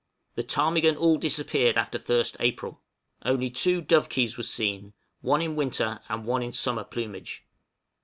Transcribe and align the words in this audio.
The 0.33 0.41
ptarmigan 0.43 0.97
all 0.97 1.17
disappeared 1.17 1.77
after 1.77 1.99
1st 1.99 2.37
April. 2.39 2.81
Only 3.23 3.51
2 3.51 3.83
dovekies 3.83 4.35
were 4.35 4.41
seen, 4.41 4.93
1 5.21 5.43
in 5.43 5.55
winter, 5.55 5.99
and 6.09 6.25
1 6.25 6.41
in 6.41 6.51
summer 6.51 6.83
plumage. 6.83 7.43